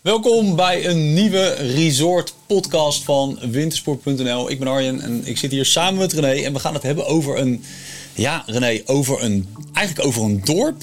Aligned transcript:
Welkom 0.00 0.56
bij 0.56 0.86
een 0.86 1.12
nieuwe 1.14 1.48
resort 1.52 2.34
podcast 2.46 3.04
van 3.04 3.38
wintersport.nl. 3.50 4.50
Ik 4.50 4.58
ben 4.58 4.68
Arjen 4.68 5.00
en 5.00 5.26
ik 5.26 5.38
zit 5.38 5.50
hier 5.50 5.64
samen 5.64 5.98
met 5.98 6.12
René 6.12 6.42
en 6.42 6.52
we 6.52 6.58
gaan 6.58 6.74
het 6.74 6.82
hebben 6.82 7.06
over 7.06 7.38
een, 7.38 7.64
ja 8.14 8.42
René, 8.46 8.82
over 8.84 9.22
een, 9.22 9.54
eigenlijk 9.72 10.06
over 10.06 10.22
een 10.22 10.40
dorp 10.44 10.82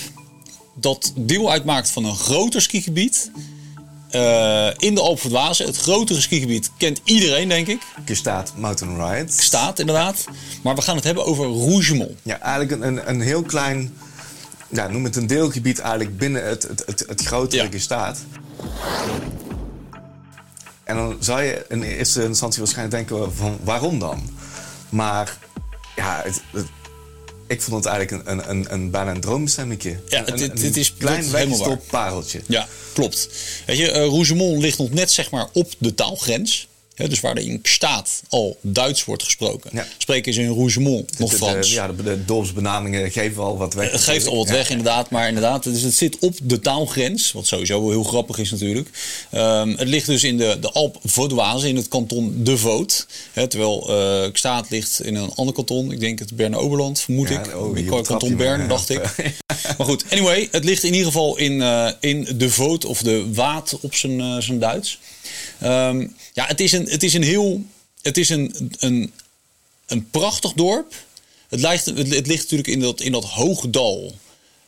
dat 0.75 1.13
deel 1.15 1.51
uitmaakt 1.51 1.89
van 1.89 2.05
een 2.05 2.15
groter 2.15 2.61
skigebied. 2.61 3.31
Uh, 4.11 4.69
in 4.77 4.95
de 4.95 5.01
Alpen 5.01 5.31
van 5.31 5.53
Het 5.67 5.77
grotere 5.77 6.21
skigebied 6.21 6.71
kent 6.77 7.01
iedereen, 7.03 7.47
denk 7.47 7.67
ik. 7.67 7.81
Gestaat 8.05 8.53
Mountain 8.55 9.09
Ride. 9.09 9.31
Staat, 9.31 9.79
inderdaad. 9.79 10.25
Maar 10.63 10.75
we 10.75 10.81
gaan 10.81 10.95
het 10.95 11.05
hebben 11.05 11.25
over 11.25 11.45
Rougemont. 11.45 12.19
Ja, 12.23 12.39
eigenlijk 12.39 12.71
een, 12.71 12.87
een, 12.87 13.09
een 13.09 13.21
heel 13.21 13.41
klein, 13.41 13.97
ja, 14.69 14.87
noem 14.87 15.03
het 15.03 15.15
een 15.15 15.27
deelgebied 15.27 15.79
eigenlijk 15.79 16.17
binnen 16.17 16.47
het, 16.47 16.63
het, 16.63 16.83
het, 16.85 17.03
het 17.07 17.21
grotere 17.21 17.63
ja. 17.63 17.69
gestaat. 17.69 18.19
En 20.83 20.95
dan 20.95 21.17
zou 21.19 21.41
je 21.41 21.65
in 21.69 21.83
eerste 21.83 22.23
instantie 22.23 22.59
waarschijnlijk 22.59 23.09
denken 23.09 23.35
van 23.35 23.57
waarom 23.63 23.99
dan? 23.99 24.29
Maar 24.89 25.37
ja, 25.95 26.21
het, 26.23 26.41
ik 27.47 27.61
vond 27.61 27.83
het 27.83 27.93
eigenlijk 27.93 28.27
een, 28.27 28.49
een, 28.49 28.73
een, 28.73 28.91
bijna 28.91 29.11
een 29.11 29.21
droombestemmingje. 29.21 29.99
Ja, 30.07 30.27
een, 30.27 30.37
dit, 30.37 30.57
dit 30.57 30.77
is 30.77 30.93
klein 30.93 31.31
weggestopt 31.31 31.87
pareltje. 31.87 32.41
Ja, 32.47 32.67
klopt. 32.93 33.29
Weet 33.65 33.77
je, 33.77 33.87
uh, 33.87 33.93
Rougemont 33.93 34.61
ligt 34.61 34.77
nog 34.77 34.89
net 34.89 35.11
zeg 35.11 35.31
maar 35.31 35.47
op 35.53 35.73
de 35.77 35.93
taalgrens 35.93 36.67
dus 37.05 37.19
waar 37.19 37.35
er 37.35 37.43
in 37.43 37.59
staat 37.63 38.21
al 38.29 38.57
Duits 38.61 39.05
wordt 39.05 39.23
gesproken. 39.23 39.85
Spreken 39.97 40.33
ze 40.33 40.41
in 40.41 40.49
Rougemont 40.49 41.19
nog 41.19 41.33
Frans. 41.33 41.73
ja, 41.73 41.87
de, 41.87 42.03
de 42.03 42.25
dorpsbenamingen 42.25 43.11
geven 43.11 43.43
al 43.43 43.57
wat 43.57 43.73
weg. 43.73 43.91
Het 43.91 44.01
geeft 44.01 44.27
al 44.27 44.37
wat 44.37 44.49
weg, 44.49 44.69
inderdaad. 44.69 45.09
Maar 45.09 45.27
inderdaad, 45.27 45.63
dus 45.63 45.81
het 45.81 45.93
zit 45.93 46.19
op 46.19 46.37
de 46.43 46.59
taalgrens. 46.59 47.31
Wat 47.31 47.47
sowieso 47.47 47.81
wel 47.81 47.89
heel 47.89 48.03
grappig 48.03 48.37
is 48.37 48.51
natuurlijk. 48.51 48.89
Um, 49.33 49.69
het 49.77 49.87
ligt 49.87 50.05
dus 50.05 50.23
in 50.23 50.37
de, 50.37 50.57
de 50.61 50.71
Alp 50.71 50.99
Vaudoise, 51.03 51.67
in 51.67 51.75
het 51.75 51.87
kanton 51.87 52.43
De 52.43 52.57
Voot. 52.57 53.07
terwijl 53.33 53.85
uh, 53.89 54.29
Staat 54.33 54.69
ligt 54.69 55.03
in 55.03 55.15
een 55.15 55.31
ander 55.35 55.53
kanton. 55.53 55.91
Ik 55.91 55.99
denk 55.99 56.19
het 56.19 56.35
Berne-Oberland, 56.35 56.99
vermoed 56.99 57.29
ik. 57.29 57.55
Oh, 57.55 58.03
kanton 58.03 58.35
Bern, 58.35 58.67
dacht 58.77 58.89
ik. 58.89 59.01
maar 59.77 59.87
goed, 59.87 60.03
anyway. 60.09 60.47
Het 60.51 60.63
ligt 60.63 60.83
in 60.83 60.91
ieder 60.91 61.07
geval 61.07 61.37
in, 61.37 61.51
uh, 61.51 61.89
in 61.99 62.27
De 62.35 62.49
Voot, 62.49 62.85
of 62.85 63.01
de 63.01 63.33
Waad 63.33 63.77
op 63.81 63.95
zijn, 63.95 64.19
uh, 64.19 64.37
zijn 64.37 64.59
Duits. 64.59 64.99
Um, 65.63 66.15
ja, 66.33 66.45
het 66.45 66.59
is 66.59 66.71
een, 66.71 66.89
het 66.89 67.03
is 67.03 67.13
een 67.13 67.23
heel. 67.23 67.63
Het 68.01 68.17
is 68.17 68.29
een, 68.29 68.71
een, 68.79 69.11
een 69.87 70.09
prachtig 70.09 70.53
dorp. 70.53 70.93
Het 71.49 71.59
ligt, 71.59 71.85
het, 71.85 72.27
ligt 72.27 72.41
natuurlijk 72.41 72.67
in 72.67 72.79
dat, 72.79 73.01
in 73.01 73.11
dat 73.11 73.25
hoge 73.25 73.69
dal. 73.69 74.15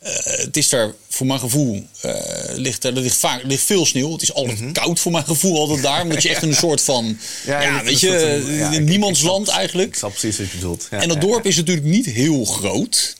Uh, 0.02 0.08
het 0.24 0.56
is 0.56 0.68
daar, 0.68 0.94
voor 1.08 1.26
mijn 1.26 1.38
gevoel, 1.38 1.86
uh, 2.04 2.12
ligt, 2.54 2.84
er, 2.84 2.92
ligt, 2.92 3.16
vaak, 3.16 3.42
ligt 3.42 3.62
veel 3.62 3.86
sneeuw. 3.86 4.12
Het 4.12 4.22
is 4.22 4.34
altijd 4.34 4.60
mm 4.60 4.72
koud 4.72 5.00
voor 5.00 5.12
mijn 5.12 5.24
gevoel, 5.24 5.58
altijd 5.58 5.82
daar. 5.82 6.02
Omdat 6.02 6.22
je 6.22 6.28
echt 6.28 6.42
een 6.42 6.54
soort 6.54 6.80
van, 6.80 7.18
ja, 7.46 7.60
ja 7.60 7.84
weet 7.84 8.00
je, 8.00 8.44
ja, 8.48 8.78
niemands 8.78 9.22
land 9.22 9.48
eigenlijk. 9.48 9.88
Ik 9.88 9.94
snap 9.94 10.10
precies 10.10 10.38
wat 10.38 10.50
je 10.50 10.56
bedoelt. 10.56 10.86
en 10.90 11.08
dat 11.08 11.20
dorp 11.20 11.46
is 11.46 11.56
natuurlijk 11.56 11.86
niet 11.86 12.06
heel 12.06 12.44
groot. 12.44 13.16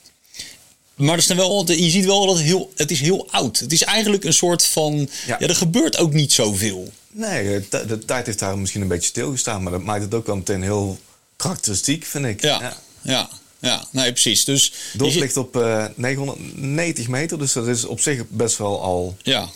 Maar 0.95 1.13
er 1.13 1.19
is 1.19 1.27
wel, 1.27 1.73
je 1.73 1.91
ziet 1.91 2.05
wel 2.05 2.27
dat 2.27 2.37
het 2.37 2.45
heel, 2.45 2.73
het 2.77 2.91
is 2.91 3.01
heel 3.01 3.29
oud. 3.31 3.59
Het 3.59 3.73
is 3.73 3.83
eigenlijk 3.83 4.25
een 4.25 4.33
soort 4.33 4.65
van, 4.65 5.09
ja. 5.27 5.41
er 5.41 5.57
gebeurt 5.57 5.99
ook 5.99 6.13
niet 6.13 6.33
zoveel. 6.33 6.93
Nee, 7.13 7.69
de, 7.71 7.87
de, 7.87 7.99
tijd 7.99 8.27
heeft 8.27 8.39
daar 8.39 8.59
misschien 8.59 8.83
een 8.83 8.89
beetje 8.89 9.09
stilgestaan. 9.09 9.63
Maar 9.63 9.73
dat 9.73 9.83
maakt 9.83 10.03
het 10.03 10.15
ook 10.15 10.27
wel 10.27 10.37
meteen 10.37 10.63
heel 10.63 10.99
karakteristiek, 11.37 12.05
vind 12.05 12.25
ik. 12.25 12.43
Ja, 12.43 12.77
ja. 13.03 13.29
ja. 13.59 13.85
nee, 13.91 14.11
precies. 14.13 14.45
Dus 14.45 14.73
Dorp 14.93 15.15
ligt 15.15 15.37
op 15.37 15.57
uh, 15.57 15.85
eh, 15.85 15.91
990 15.95 17.09
meter, 17.09 17.39
dus 17.39 17.53
dat 17.53 17.67
is 17.67 17.85
op 17.85 18.01
zich 18.01 18.29
best 18.29 18.59
wel 18.59 18.83
al 18.83 19.17
ja. 19.23 19.49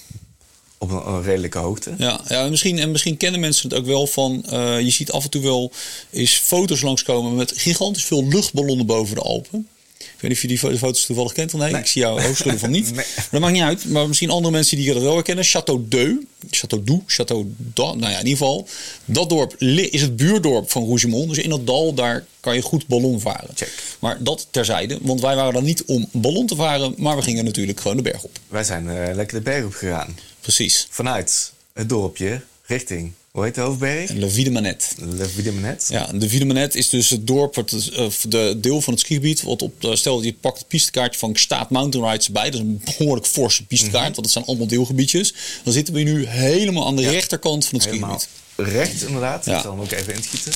op 0.78 0.90
een, 0.90 1.22
redelijke 1.22 1.58
hoogte. 1.58 1.94
Ja, 1.98 2.20
ja 2.28 2.48
misschien, 2.48 2.78
en 2.78 2.90
misschien 2.90 3.16
kennen 3.16 3.40
mensen 3.40 3.68
het 3.68 3.78
ook 3.78 3.86
wel 3.86 4.06
van... 4.06 4.44
Uh, 4.52 4.80
je 4.80 4.90
ziet 4.90 5.12
af 5.12 5.24
en 5.24 5.30
toe 5.30 5.42
wel 5.42 5.72
eens 6.10 6.34
foto's 6.34 6.80
langskomen 6.80 7.34
met 7.34 7.52
gigantisch 7.56 8.04
veel 8.04 8.28
luchtballonnen 8.28 8.86
boven 8.86 9.14
de 9.14 9.20
Alpen 9.20 9.68
weet 9.98 10.22
niet 10.22 10.32
of 10.32 10.42
je 10.42 10.68
die 10.70 10.78
foto's 10.78 11.06
toevallig 11.06 11.32
kent 11.32 11.54
of 11.54 11.60
nee. 11.60 11.76
Ik 11.76 11.86
zie 11.86 12.02
jouw 12.02 12.20
hoofdschudden 12.20 12.60
van 12.60 12.70
niet. 12.70 12.92
Dat 13.30 13.40
maakt 13.40 13.52
niet 13.52 13.62
uit. 13.62 13.84
Maar 13.84 14.08
misschien 14.08 14.30
andere 14.30 14.52
mensen 14.52 14.76
die 14.76 14.92
dat 14.92 15.02
wel 15.02 15.14
herkennen. 15.14 15.44
Château 15.44 15.88
Deu. 15.88 16.16
Château 16.50 16.84
Dou. 16.84 17.02
Château 17.06 17.46
Nou 17.74 18.00
ja, 18.00 18.08
in 18.08 18.26
ieder 18.26 18.30
geval. 18.30 18.68
Dat 19.04 19.28
dorp 19.28 19.54
is 19.60 20.00
het 20.00 20.16
buurdorp 20.16 20.70
van 20.70 20.84
Rougemont. 20.84 21.28
Dus 21.28 21.38
in 21.38 21.50
dat 21.50 21.66
dal, 21.66 21.94
daar 21.94 22.24
kan 22.40 22.54
je 22.54 22.62
goed 22.62 22.86
ballon 22.86 23.20
varen. 23.20 23.50
Check. 23.54 23.72
Maar 23.98 24.22
dat 24.22 24.46
terzijde. 24.50 24.98
Want 25.02 25.20
wij 25.20 25.36
waren 25.36 25.52
dan 25.52 25.64
niet 25.64 25.84
om 25.84 26.08
ballon 26.12 26.46
te 26.46 26.56
varen. 26.56 26.94
Maar 26.96 27.16
we 27.16 27.22
gingen 27.22 27.44
natuurlijk 27.44 27.80
gewoon 27.80 27.96
de 27.96 28.02
berg 28.02 28.22
op. 28.22 28.38
Wij 28.48 28.64
zijn 28.64 28.84
uh, 28.84 29.14
lekker 29.14 29.36
de 29.36 29.42
berg 29.42 29.64
op 29.64 29.74
gegaan. 29.74 30.18
Precies. 30.40 30.86
Vanuit 30.90 31.52
het 31.72 31.88
dorpje 31.88 32.40
richting 32.66 33.12
hoe 33.34 33.44
heet 33.44 33.54
de 33.54 33.60
hoofdberg? 33.60 34.10
Le 34.10 34.30
Vie 34.30 34.44
de 34.44 34.50
Manette. 34.50 34.86
Le 34.98 35.28
Vie 35.28 35.42
de 35.42 35.52
Manette? 35.52 35.92
Ja, 35.92 36.06
de 36.12 36.28
Vie 36.28 36.38
de 36.38 36.44
Manette 36.44 36.78
is 36.78 36.88
dus 36.88 37.10
het 37.10 37.26
dorp, 37.26 37.54
het, 37.54 37.72
uh, 37.72 38.06
de 38.28 38.58
deel 38.60 38.80
van 38.80 38.92
het 38.92 39.02
skigebied. 39.02 39.42
Wat 39.42 39.62
op, 39.62 39.84
uh, 39.84 39.94
stel 39.94 40.22
je 40.22 40.32
pakt 40.32 40.58
het 40.58 40.68
pistekaartje 40.68 41.18
van 41.18 41.36
Staat 41.36 41.70
Mountain 41.70 42.10
Rides 42.10 42.28
bij. 42.28 42.44
Dat 42.44 42.54
is 42.54 42.60
een 42.60 42.82
behoorlijk 42.84 43.26
forse 43.26 43.66
pistekaart, 43.66 44.08
mm 44.08 44.14
want 44.14 44.24
het 44.24 44.30
zijn 44.30 44.44
allemaal 44.44 44.66
deelgebiedjes. 44.66 45.34
Dan 45.64 45.72
zitten 45.72 45.94
we 45.94 46.00
nu 46.00 46.26
helemaal 46.26 46.86
aan 46.86 46.96
de 46.96 47.10
rechterkant 47.10 47.66
van 47.66 47.78
het 47.78 47.88
helemaal 47.88 48.18
skigebied. 48.18 48.74
Recht 48.74 49.02
inderdaad, 49.02 49.44
ja. 49.44 49.56
ik 49.56 49.62
zal 49.62 49.70
hem 49.70 49.80
ook 49.80 49.90
even 49.90 50.14
inschieten. 50.14 50.52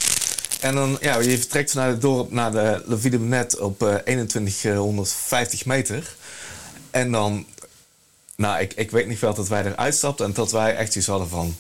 En 0.61 0.75
dan, 0.75 0.99
ja, 1.01 1.19
je 1.19 1.39
vertrekt 1.39 1.71
vanuit 1.71 1.93
het 1.93 2.01
dorp 2.01 2.33
naar 2.33 2.53
de 2.53 2.83
Le 2.87 2.99
Vie 2.99 3.11
de 3.11 3.19
Manette 3.19 3.63
op 3.63 3.83
uh, 3.83 3.95
2150 3.95 5.65
meter. 5.65 6.17
En 6.91 7.13
dan, 7.13 7.47
nou, 8.37 8.61
ik, 8.61 8.73
ik 8.77 8.91
weet 8.91 9.07
niet 9.07 9.19
veel 9.19 9.35
dat 9.35 9.49
wij 9.49 9.65
eruit 9.65 9.95
stapten 9.95 10.27
en 10.27 10.33
dat 10.33 10.53
wij 10.53 10.77
echt 10.77 10.97
iets 10.97 11.07
hadden 11.07 11.29
van 11.29 11.57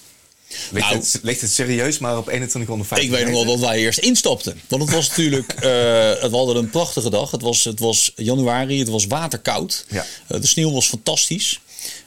Ligt, 0.70 0.86
nou, 0.86 0.98
het, 0.98 1.20
ligt, 1.22 1.41
het, 1.41 1.50
serieus 1.50 1.98
maar 1.98 2.19
op 2.19 2.25
2150 2.25 3.06
Ik 3.06 3.10
weet 3.10 3.25
nog 3.25 3.44
wel 3.44 3.56
dat 3.56 3.69
wij 3.69 3.78
eerst 3.78 3.98
instapten. 3.98 4.60
Want 4.69 4.82
het 4.82 4.91
was 4.91 5.09
natuurlijk... 5.09 5.54
uh, 5.56 5.60
we 5.60 6.28
hadden 6.31 6.56
een 6.56 6.70
prachtige 6.70 7.10
dag. 7.10 7.31
Het 7.31 7.42
was, 7.42 7.64
het 7.64 7.78
was 7.78 8.12
januari, 8.16 8.78
het 8.78 8.88
was 8.88 9.06
waterkoud. 9.06 9.84
Ja. 9.88 10.06
Uh, 10.28 10.41
de 10.41 10.47
sneeuw 10.47 10.72
was 10.72 10.88
fantastisch. 10.88 11.60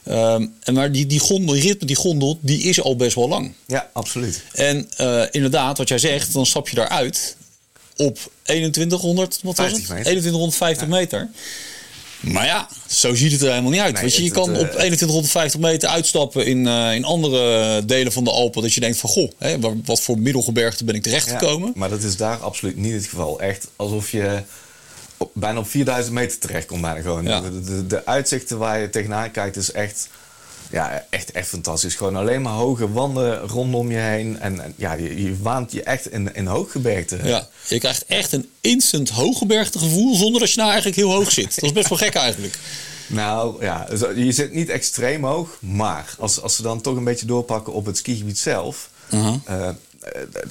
Um, 0.08 0.54
en 0.62 0.74
maar 0.74 0.92
die, 0.92 1.06
die 1.06 1.18
gondel, 1.18 1.54
die 1.54 1.62
ritme, 1.62 1.86
die 1.86 1.96
gondel, 1.96 2.38
die 2.40 2.62
is 2.62 2.80
al 2.80 2.96
best 2.96 3.14
wel 3.14 3.28
lang. 3.28 3.52
Ja, 3.66 3.90
absoluut. 3.92 4.42
En 4.52 4.88
uh, 5.00 5.24
inderdaad, 5.30 5.78
wat 5.78 5.88
jij 5.88 5.98
zegt, 5.98 6.32
dan 6.32 6.46
stap 6.46 6.68
je 6.68 6.76
daaruit 6.76 7.36
op 7.96 8.30
2100, 8.42 9.38
wat 9.42 9.56
was 9.56 9.66
het? 9.66 9.88
Meter. 9.88 10.02
2150 10.02 10.88
meter. 10.88 11.30
Maar 12.22 12.46
ja, 12.46 12.68
zo 12.86 13.14
ziet 13.14 13.32
het 13.32 13.42
er 13.42 13.48
helemaal 13.48 13.70
niet 13.70 13.80
uit. 13.80 14.00
Nee, 14.00 14.10
je, 14.10 14.24
je 14.24 14.30
kan 14.30 14.56
op 14.56 14.70
2150 14.70 15.60
eh, 15.60 15.66
meter 15.66 15.88
uitstappen 15.88 16.46
in, 16.46 16.66
uh, 16.66 16.94
in 16.94 17.04
andere 17.04 17.84
delen 17.84 18.12
van 18.12 18.24
de 18.24 18.30
Alpen. 18.30 18.62
Dat 18.62 18.74
je 18.74 18.80
denkt 18.80 18.98
van, 18.98 19.10
goh, 19.10 19.30
hè, 19.38 19.56
wat 19.84 20.00
voor 20.00 20.18
middelgebergte 20.18 20.84
ben 20.84 20.94
ik 20.94 21.02
terechtgekomen. 21.02 21.66
Ja, 21.66 21.72
maar 21.76 21.88
dat 21.88 22.02
is 22.02 22.16
daar 22.16 22.36
absoluut 22.36 22.76
niet 22.76 22.92
het 22.92 23.06
geval. 23.06 23.40
Echt 23.40 23.68
alsof 23.76 24.10
je 24.10 24.42
op, 25.16 25.30
bijna 25.34 25.58
op 25.58 25.68
4000 25.68 26.14
meter 26.14 26.38
terecht 26.38 26.66
komt. 26.66 26.80
Bijna 26.80 27.00
gewoon. 27.00 27.24
De, 27.24 27.62
de, 27.62 27.86
de, 27.86 28.06
uitzichten 28.06 28.58
waar 28.58 28.80
je 28.80 28.90
tegenaan 28.90 29.30
kijkt 29.30 29.56
is 29.56 29.72
echt 29.72 30.08
ja, 30.70 31.04
echt, 31.10 31.30
echt 31.30 31.48
fantastisch. 31.48 31.94
Gewoon 31.94 32.16
alleen 32.16 32.42
maar 32.42 32.52
hoge 32.52 32.92
wanden 32.92 33.38
rondom 33.38 33.90
je 33.90 33.98
heen. 33.98 34.40
En, 34.40 34.74
ja, 34.76 34.92
je, 34.92 35.22
je, 35.22 35.36
waant 35.42 35.72
je 35.72 35.82
echt 35.82 36.10
in, 36.10 36.34
in 36.34 36.46
hooggebergte. 36.46 37.18
Ja, 37.22 37.48
je 37.68 37.78
krijgt 37.78 38.04
echt 38.06 38.32
een 38.32 38.48
instant 38.60 39.08
hooggebergte 39.08 39.78
gevoel 39.78 40.14
zonder 40.14 40.40
dat 40.40 40.50
je 40.50 40.56
nou 40.56 40.68
eigenlijk 40.68 40.98
heel 40.98 41.12
hoog 41.12 41.32
zit. 41.32 41.54
Dat 41.54 41.64
is 41.64 41.72
best 41.72 41.88
wel 41.88 41.98
gek 41.98 42.14
eigenlijk. 42.14 42.58
Nou 43.06 43.64
ja, 43.64 43.86
je 44.14 44.32
zit 44.32 44.52
niet 44.52 44.68
extreem 44.68 45.24
hoog. 45.24 45.56
Maar 45.60 46.14
als, 46.18 46.40
als 46.40 46.56
ze 46.56 46.62
dan 46.62 46.80
toch 46.80 46.96
een 46.96 47.04
beetje 47.04 47.26
doorpakken 47.26 47.72
op 47.72 47.86
het 47.86 47.96
skigebied 47.96 48.38
zelf. 48.38 48.90
Uh 49.10 49.68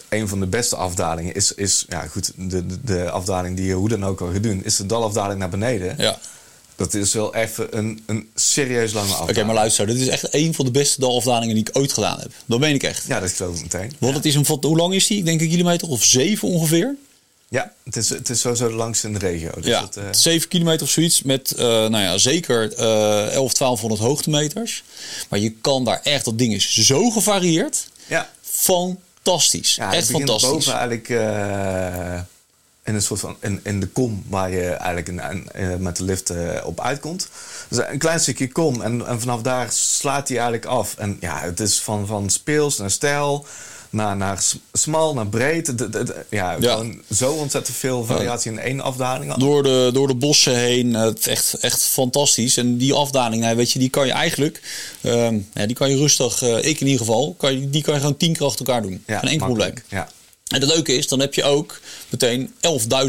een 0.10 0.28
van 0.28 0.40
de 0.40 0.48
beste 0.48 0.76
afdalingen 0.76 1.34
is, 1.34 1.54
is 1.54 1.86
ja, 1.88 2.08
goed, 2.08 2.32
de, 2.36 2.66
de, 2.66 2.78
de 2.84 3.10
afdaling 3.10 3.56
die 3.56 3.66
je 3.66 3.74
hoe 3.74 3.90
dan 3.90 4.06
ook 4.06 4.22
al 4.22 4.32
gaat 4.32 4.44
doen, 4.44 4.64
is 4.64 4.76
de 4.76 4.86
dalafdaling 4.86 5.40
naar 5.40 5.50
beneden. 5.50 5.96
Ja. 5.98 6.20
Dat 6.82 6.94
is 6.94 7.14
wel 7.14 7.36
even 7.36 7.78
een, 7.78 8.04
een 8.06 8.30
serieus 8.36 8.94
lange 8.94 9.08
afdaling. 9.08 9.38
Oké, 9.38 9.46
maar 9.46 9.56
luister, 9.56 9.88
dit 9.88 9.98
is 9.98 10.08
echt 10.08 10.34
een 10.34 10.54
van 10.54 10.66
de 10.66 10.72
beste 10.72 11.00
dalafdalingen 11.00 11.56
die 11.56 11.68
ik 11.68 11.78
ooit 11.78 11.94
gedaan 11.94 12.20
heb. 12.20 12.32
Dat 12.46 12.60
meen 12.60 12.76
ik 12.76 12.84
echt. 12.84 13.06
Ja, 13.08 13.20
dat 13.20 13.32
geloof 13.32 13.56
ik 13.56 13.62
meteen. 13.62 13.94
Want 13.98 14.16
het 14.16 14.26
is 14.26 14.36
een, 14.36 14.46
hoe 14.62 14.78
lang 14.78 14.94
is 14.94 15.08
die? 15.08 15.18
Ik 15.18 15.26
denk 15.26 15.42
een 15.42 15.50
kilometer 15.50 15.88
of 15.88 16.04
zeven 16.04 16.48
ongeveer. 16.48 16.96
Ja, 17.50 17.74
het 17.84 17.96
is, 17.96 18.10
het 18.10 18.30
is 18.30 18.40
sowieso 18.40 18.72
langs 18.72 19.04
in 19.04 19.14
de 19.14 19.20
regio. 19.20 19.52
Dus 19.56 19.66
ja, 19.66 19.82
het, 19.82 19.98
uh... 19.98 20.04
7 20.12 20.48
kilometer 20.48 20.82
of 20.82 20.90
zoiets 20.90 21.22
met 21.22 21.54
uh, 21.56 21.60
nou 21.62 21.98
ja, 21.98 22.18
zeker 22.18 22.80
uh, 22.80 23.34
11, 23.34 23.54
1200 23.54 24.02
hoogtemeters. 24.02 24.84
Maar 25.30 25.40
je 25.40 25.52
kan 25.52 25.86
daar 25.86 26.00
echt, 26.04 26.26
dat 26.26 26.38
ding 26.38 26.54
is 26.54 26.74
zo 26.76 27.10
gevarieerd. 27.10 27.88
Ja. 28.08 28.30
Fantastisch. 28.42 29.76
Ja, 29.76 29.94
echt 29.94 30.10
fantastisch. 30.10 30.50
boven 30.50 30.74
eigenlijk 30.74 31.10
uh, 31.10 32.20
in 32.84 32.96
een 32.96 33.02
soort 33.02 33.20
van 33.20 33.36
in, 33.40 33.60
in 33.64 33.80
de 33.80 33.88
kom 33.88 34.24
waar 34.28 34.52
je 34.52 34.70
eigenlijk 34.70 35.08
in, 35.08 35.48
in, 35.62 35.82
met 35.82 35.98
de 35.98 36.04
lift 36.04 36.32
uh, 36.32 36.62
op 36.64 36.80
uitkomt. 36.80 37.30
Dus 37.70 37.86
een 37.88 37.98
klein 37.98 38.20
stukje 38.20 38.52
kom 38.52 38.82
en, 38.82 39.08
en 39.08 39.20
vanaf 39.20 39.42
daar 39.42 39.72
slaat 39.72 40.28
hij 40.28 40.38
eigenlijk 40.38 40.66
af. 40.66 40.96
En 40.98 41.18
ja, 41.20 41.40
het 41.40 41.60
is 41.60 41.82
van, 41.82 42.08
van 42.08 42.30
speels 42.30 42.78
naar 42.78 42.92
stijl 42.92 43.46
naar, 43.92 44.18
naar 44.18 44.44
smal, 44.74 45.14
naar 45.14 45.28
breed. 45.28 45.74
ja, 46.30 46.58
zo 47.12 47.32
ontzettend 47.32 47.78
veel 47.78 48.06
variatie 48.06 48.52
in 48.52 48.60
één 48.60 48.82
afdaling. 48.82 49.34
Door 49.34 49.64
de, 49.64 49.90
door 49.94 50.08
de 50.08 50.16
bossen 50.16 50.56
heen. 50.56 50.94
Het 50.94 51.28
echt, 51.28 51.54
echt 51.54 51.84
fantastisch. 51.84 52.58
En 52.58 52.78
die 52.78 52.94
afdaling, 52.94 53.42
nou, 53.42 53.56
weet 53.56 53.72
je, 53.72 53.80
die 53.80 53.90
kan 53.90 54.06
je 54.06 54.12
eigenlijk... 54.12 54.62
Ehm, 55.02 55.40
ja, 55.54 55.66
die 55.66 55.76
kan 55.76 55.90
je 55.90 55.98
rustig, 55.98 56.42
uh, 56.42 56.58
ik 56.58 56.80
in 56.80 56.88
ieder 56.88 57.06
geval... 57.06 57.36
Kan 57.38 57.60
je, 57.60 57.70
die 57.70 57.82
kan 57.82 57.94
je 57.94 58.00
gewoon 58.00 58.18
tien 58.18 58.34
keer 58.34 58.46
achter 58.46 58.66
elkaar 58.66 58.82
doen. 58.82 59.04
Ja, 59.08 59.20
Geen 59.20 59.30
enkel 59.30 59.46
probleem. 59.46 59.74
Ja. 59.88 60.08
En 60.52 60.62
het 60.62 60.70
leuke 60.70 60.94
is, 60.96 61.08
dan 61.08 61.20
heb 61.20 61.34
je 61.34 61.44
ook 61.44 61.80
meteen 62.10 62.54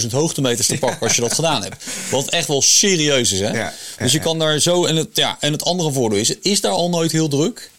11.000 0.02 0.08
hoogtemeters 0.10 0.66
te 0.66 0.78
pakken 0.78 1.00
als 1.00 1.14
je 1.14 1.20
dat 1.20 1.34
gedaan 1.34 1.62
hebt. 1.62 1.84
Wat 2.10 2.28
echt 2.28 2.48
wel 2.48 2.62
serieus 2.62 3.32
is, 3.32 3.40
hè? 3.40 3.50
Ja, 3.50 3.74
dus 3.98 4.12
je 4.12 4.18
kan 4.18 4.38
daar 4.38 4.58
zo... 4.58 4.84
En 4.84 4.96
het, 4.96 5.08
ja, 5.12 5.36
en 5.40 5.52
het 5.52 5.64
andere 5.64 5.92
voordeel 5.92 6.18
is, 6.18 6.28
het 6.28 6.38
is 6.42 6.60
daar 6.60 6.72
al 6.72 6.88
nooit 6.88 7.12
heel 7.12 7.28
druk. 7.28 7.70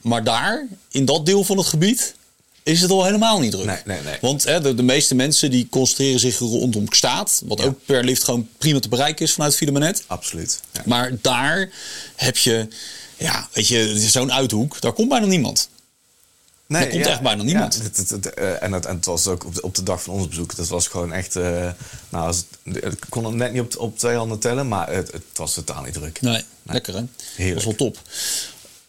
Maar 0.00 0.24
daar, 0.24 0.66
in 0.90 1.04
dat 1.04 1.26
deel 1.26 1.44
van 1.44 1.56
het 1.56 1.66
gebied, 1.66 2.14
is 2.62 2.80
het 2.80 2.90
al 2.90 3.04
helemaal 3.04 3.40
niet 3.40 3.50
druk. 3.50 3.66
Nee, 3.66 3.80
nee, 3.84 4.02
nee. 4.02 4.16
Want 4.20 4.44
hè, 4.44 4.60
de, 4.60 4.74
de, 4.74 4.82
meeste 4.82 5.14
mensen 5.14 5.50
die 5.50 5.66
concentreren 5.70 6.20
zich 6.20 6.38
rondom 6.38 6.86
staat. 6.88 7.42
Wat 7.44 7.62
ook 7.62 7.78
per 7.84 8.04
lift 8.04 8.24
gewoon 8.24 8.48
prima 8.58 8.80
te 8.80 8.88
bereiken 8.88 9.24
is 9.24 9.32
vanuit 9.32 9.56
Filamenet. 9.56 10.04
Absoluut. 10.06 10.60
Ja. 10.72 10.82
Maar 10.86 11.12
daar 11.20 11.70
heb 12.16 12.36
je, 12.36 12.68
ja, 13.16 13.48
weet 13.52 13.68
je, 13.68 13.98
zo'n 13.98 14.32
uithoek. 14.32 14.80
Daar 14.80 14.92
komt 14.92 15.08
bijna 15.08 15.26
niemand. 15.26 15.68
Nee, 16.66 16.84
er 16.84 16.90
komt 16.90 17.06
echt 17.06 17.20
bijna 17.20 17.42
niemand. 17.42 17.74
Ja, 17.74 17.82
het, 17.82 18.10
het, 18.10 18.38
uh, 18.38 18.62
en, 18.62 18.72
het, 18.72 18.86
en 18.86 18.96
het 18.96 19.04
was 19.04 19.26
ook 19.26 19.44
op 19.44 19.54
de, 19.54 19.62
op 19.62 19.74
de 19.74 19.82
dag 19.82 20.02
van 20.02 20.14
ons 20.14 20.28
bezoek. 20.28 20.56
Dat 20.56 20.68
was 20.68 20.88
gewoon 20.88 21.12
echt. 21.12 21.36
Uh, 21.36 21.70
nou, 22.08 22.34
ik 22.62 23.06
kon 23.08 23.24
hem 23.24 23.36
net 23.36 23.52
niet 23.52 23.62
op, 23.62 23.76
op 23.78 23.98
twee 23.98 24.16
handen 24.16 24.38
tellen, 24.38 24.68
maar 24.68 24.92
het, 24.92 25.12
het 25.12 25.22
was 25.34 25.54
totaal 25.54 25.82
niet 25.82 25.92
druk. 25.92 26.20
Nee, 26.20 26.32
nee. 26.32 26.44
lekker 26.62 26.94
hè? 26.94 27.04
Heerlijk. 27.34 27.64
Dat 27.64 27.72
is 27.72 27.78
wel 27.78 27.88
top. 27.88 27.98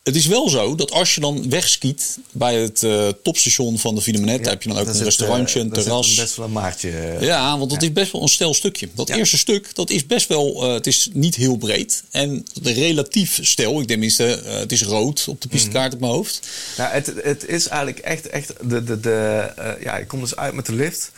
Het 0.05 0.15
is 0.15 0.25
wel 0.25 0.49
zo 0.49 0.75
dat 0.75 0.91
als 0.91 1.15
je 1.15 1.21
dan 1.21 1.49
wegskiet 1.49 2.17
bij 2.31 2.55
het 2.55 2.81
uh, 2.81 3.07
topstation 3.23 3.79
van 3.79 3.95
de 3.95 4.01
Vinemenet, 4.01 4.45
ja, 4.45 4.49
heb 4.49 4.63
je 4.63 4.69
dan 4.69 4.77
ook 4.77 4.87
een 4.87 5.03
restaurantje, 5.03 5.59
een 5.59 5.71
terras. 5.71 6.09
Is 6.09 6.15
best 6.15 6.35
wel 6.35 6.45
een 6.45 6.51
maartje. 6.51 6.89
Uh, 6.89 7.21
ja, 7.21 7.57
want 7.57 7.69
dat 7.69 7.81
is 7.81 7.91
best 7.91 8.11
wel 8.11 8.21
een 8.21 8.27
stel 8.27 8.53
stukje. 8.53 8.89
Dat 8.93 9.09
eerste 9.09 9.37
stuk, 9.37 9.75
dat 9.75 9.89
is 9.89 10.05
best 10.05 10.27
wel, 10.27 10.63
het 10.63 10.87
is 10.87 11.09
niet 11.13 11.35
heel 11.35 11.57
breed. 11.57 12.03
En 12.11 12.45
relatief 12.63 13.39
stel, 13.41 13.71
ik 13.71 13.75
denk 13.75 13.89
tenminste, 13.89 14.23
het 14.45 14.71
is 14.71 14.83
rood 14.83 15.27
op 15.27 15.41
de 15.41 15.47
pistekaart 15.47 15.87
mm. 15.87 15.93
op 15.93 15.99
mijn 15.99 16.11
hoofd. 16.11 16.47
Nou, 16.77 16.91
het, 16.93 17.13
het 17.23 17.47
is 17.47 17.67
eigenlijk 17.67 17.99
echt, 17.99 18.27
echt 18.27 18.53
de, 18.61 18.83
de, 18.83 18.99
de 18.99 19.77
ja, 19.81 19.97
je 19.97 20.05
komt 20.05 20.21
dus 20.21 20.35
uit 20.35 20.53
met 20.53 20.65
de 20.65 20.73
lift. 20.73 21.11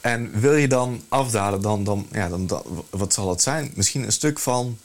En 0.00 0.40
wil 0.40 0.54
je 0.54 0.68
dan 0.68 1.02
afdalen, 1.08 1.60
dan, 1.60 1.84
dan, 1.84 2.06
ja, 2.12 2.28
dan, 2.28 2.46
dan 2.46 2.84
wat 2.90 3.14
zal 3.14 3.30
het 3.30 3.42
zijn? 3.42 3.72
Misschien 3.74 4.02
een 4.04 4.12
stuk 4.12 4.38
van 4.38 4.78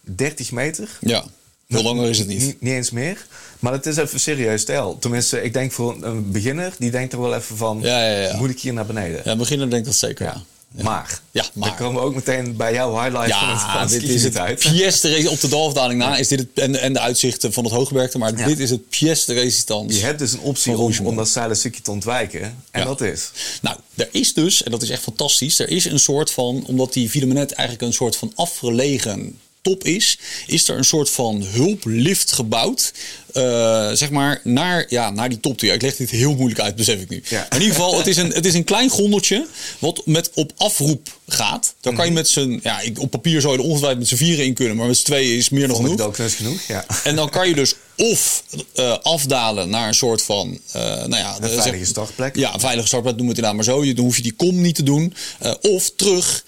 30 0.00 0.52
meter. 0.52 0.98
Ja. 1.00 1.24
Hoe 1.68 1.82
langer 1.82 2.08
is 2.08 2.18
het 2.18 2.26
niet? 2.26 2.56
niet? 2.60 2.72
eens 2.72 2.90
meer. 2.90 3.26
Maar 3.58 3.72
het 3.72 3.86
is 3.86 3.96
even 3.96 4.20
serieus 4.20 4.60
stijl. 4.60 4.98
Tenminste, 4.98 5.42
ik 5.42 5.52
denk 5.52 5.72
voor 5.72 5.96
een 6.00 6.30
beginner, 6.30 6.72
die 6.78 6.90
denkt 6.90 7.12
er 7.12 7.20
wel 7.20 7.34
even 7.34 7.56
van... 7.56 7.78
Ja, 7.82 8.06
ja, 8.06 8.20
ja. 8.20 8.36
moet 8.36 8.50
ik 8.50 8.60
hier 8.60 8.72
naar 8.72 8.86
beneden? 8.86 9.20
Ja, 9.24 9.30
een 9.30 9.38
beginner 9.38 9.70
denkt 9.70 9.86
dat 9.86 9.94
zeker, 9.94 10.24
ja. 10.24 10.42
Maar, 10.82 11.20
ja, 11.30 11.44
maar, 11.52 11.68
dan 11.68 11.76
komen 11.78 12.00
we 12.00 12.06
ook 12.06 12.14
meteen 12.14 12.56
bij 12.56 12.72
jouw 12.72 13.02
highlight 13.02 13.34
van 13.34 13.48
het, 13.48 13.60
van 13.60 13.88
dit 13.88 14.02
is 14.02 14.22
het 14.22 14.38
uit. 14.38 14.58
pièce 14.58 15.30
op 15.30 15.40
de 15.40 15.48
dalafdaling 15.48 15.98
na 15.98 16.16
is 16.16 16.28
dit 16.28 16.38
het, 16.38 16.48
en, 16.54 16.80
en 16.80 16.92
de 16.92 17.00
uitzichten 17.00 17.52
van 17.52 17.64
het 17.64 17.72
hooggebergte. 17.72 18.18
Maar 18.18 18.34
dit 18.46 18.58
is 18.58 18.70
het 18.70 18.88
pièce 18.88 19.26
de 19.26 19.32
resistance. 19.32 19.98
Je 19.98 20.04
hebt 20.04 20.18
dus 20.18 20.32
een 20.32 20.40
optie 20.40 20.76
om, 20.76 20.92
om 21.02 21.16
dat 21.16 21.28
steile 21.28 21.54
stukje 21.54 21.82
te 21.82 21.90
ontwijken. 21.90 22.62
En 22.70 22.84
dat 22.84 23.00
is? 23.00 23.30
Nou, 23.62 23.76
er 23.94 24.08
is 24.10 24.34
dus, 24.34 24.62
en 24.62 24.70
dat 24.70 24.82
is 24.82 24.90
echt 24.90 25.02
fantastisch, 25.02 25.58
er 25.58 25.68
is 25.68 25.84
een 25.84 25.98
soort 25.98 26.30
van, 26.30 26.64
omdat 26.66 26.92
die 26.92 27.10
Villamenet 27.10 27.52
eigenlijk 27.52 27.88
een 27.88 27.94
soort 27.94 28.16
van 28.16 28.32
afgelegen 28.34 29.38
top 29.64 29.84
is, 29.84 30.18
is 30.46 30.68
er 30.68 30.76
een 30.76 30.84
soort 30.84 31.10
van 31.10 31.42
hulplift 31.42 32.32
gebouwd. 32.32 32.92
Uh, 33.34 33.90
zeg 33.92 34.10
maar 34.10 34.40
naar, 34.44 34.86
ja, 34.88 35.10
naar 35.10 35.28
die 35.28 35.40
top 35.40 35.58
toe. 35.58 35.72
ik 35.72 35.82
leg 35.82 35.96
dit 35.96 36.10
heel 36.10 36.34
moeilijk 36.34 36.60
uit, 36.60 36.76
besef 36.76 37.00
ik 37.00 37.08
nu. 37.08 37.22
Ja. 37.28 37.46
in 37.50 37.60
ieder 37.60 37.74
geval, 37.74 37.98
het 37.98 38.06
is, 38.06 38.16
een, 38.16 38.30
het 38.30 38.46
is 38.46 38.54
een 38.54 38.64
klein 38.64 38.88
gondeltje 38.88 39.46
wat 39.78 40.02
met 40.04 40.30
op 40.34 40.52
afroep 40.56 41.18
gaat. 41.26 41.74
Dan 41.80 41.94
kan 41.94 42.04
je 42.04 42.10
mhm. 42.10 42.20
met 42.20 42.28
z'n, 42.28 42.60
ja, 42.62 42.80
op 42.98 43.10
papier 43.10 43.40
zou 43.40 43.52
je 43.52 43.58
er 43.58 43.64
ongetwijfeld 43.64 43.98
met 44.00 44.08
z'n 44.08 44.24
vieren 44.24 44.44
in 44.44 44.54
kunnen, 44.54 44.76
maar 44.76 44.86
met 44.86 44.96
z'n 44.96 45.04
tweeën 45.04 45.36
is 45.36 45.48
meer 45.48 45.66
dan 45.66 45.76
genoeg. 45.76 45.96
Dat 45.96 46.18
is 46.18 46.34
genoeg, 46.34 46.60
ja. 46.62 46.84
En 47.04 47.16
dan 47.16 47.30
kan 47.30 47.48
je 47.48 47.54
dus 47.54 47.74
of 47.96 48.44
uh, 48.74 48.96
afdalen 49.02 49.70
naar 49.70 49.88
een 49.88 49.94
soort 49.94 50.22
van, 50.22 50.58
uh, 50.76 50.82
nou 50.82 51.16
ja, 51.16 51.36
een 51.40 51.50
veilige 51.50 51.84
startplek. 51.84 52.36
Ja, 52.36 52.54
een 52.54 52.60
veilige 52.60 52.86
startplek 52.86 53.16
noemen 53.16 53.34
we 53.34 53.40
het 53.40 53.50
inderdaad 53.50 53.76
maar 53.76 53.86
zo. 53.86 53.94
Dan 53.94 54.04
hoef 54.04 54.16
je 54.16 54.22
die 54.22 54.32
kom 54.32 54.60
niet 54.60 54.74
te 54.74 54.82
doen. 54.82 55.14
Uh, 55.42 55.52
of 55.60 55.90
terug 55.96 56.44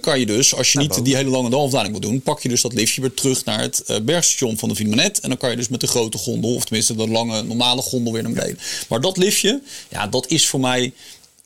kan 0.00 0.20
je 0.20 0.26
dus, 0.26 0.54
als 0.54 0.72
je 0.72 0.78
niet 0.78 1.04
die 1.04 1.16
hele 1.16 1.30
lange 1.30 1.56
afdaling 1.56 1.90
wil 1.90 2.00
doen, 2.00 2.20
pak 2.20 2.42
je 2.42 2.48
dus 2.48 2.60
dat 2.60 2.72
liftje 2.72 3.00
weer 3.00 3.14
terug 3.14 3.44
naar 3.44 3.60
het 3.60 3.84
bergstation 4.02 4.58
van 4.58 4.68
de 4.68 4.74
Filmanet. 4.74 5.20
En 5.20 5.28
dan 5.28 5.38
kan 5.38 5.50
je 5.50 5.56
dus 5.56 5.68
met 5.68 5.80
de 5.80 5.86
grote 5.86 6.18
gondel, 6.28 6.54
of 6.54 6.64
tenminste 6.64 6.94
de 6.94 7.08
lange 7.08 7.42
normale 7.42 7.82
gondel 7.82 8.12
weer 8.12 8.22
naar 8.22 8.32
beneden. 8.32 8.58
Maar 8.88 9.00
dat 9.00 9.16
liftje, 9.16 9.62
ja, 9.88 10.06
dat 10.06 10.26
is 10.30 10.48
voor 10.48 10.60
mij 10.60 10.92